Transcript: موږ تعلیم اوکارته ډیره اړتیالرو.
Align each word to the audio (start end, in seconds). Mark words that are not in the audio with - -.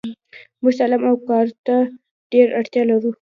موږ 0.61 0.73
تعلیم 0.79 1.01
اوکارته 1.11 1.75
ډیره 2.31 2.51
اړتیالرو. 2.59 3.11